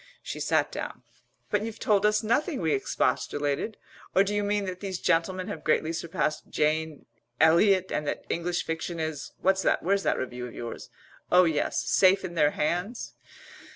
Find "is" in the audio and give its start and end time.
8.99-9.33